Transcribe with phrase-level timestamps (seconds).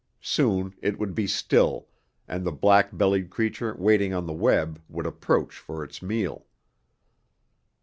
[0.23, 1.87] Soon it would be still,
[2.27, 6.47] and the black bellied creature waiting on the web would approach for its meal.